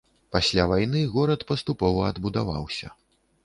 [0.35, 2.87] Пасля вайны горад паступова адбудаваўся.